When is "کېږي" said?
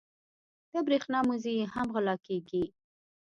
2.27-2.63